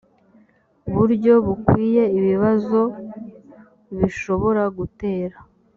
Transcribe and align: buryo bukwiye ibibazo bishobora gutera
buryo 0.93 1.33
bukwiye 1.45 2.03
ibibazo 2.19 2.81
bishobora 3.97 4.63
gutera 4.77 5.37